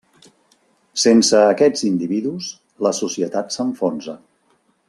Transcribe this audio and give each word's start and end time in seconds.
Sense 1.01 1.41
aquests 1.51 1.85
individus, 1.91 2.49
la 2.87 2.97
societat 3.03 3.59
s’enfonsa. 3.59 4.21